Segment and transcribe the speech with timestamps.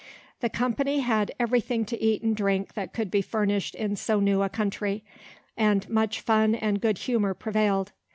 [0.39, 4.19] The company had every thing to eat and drink that could be furnished in so
[4.19, 5.03] new a country,
[5.55, 7.91] and much fun and good humour prevailed.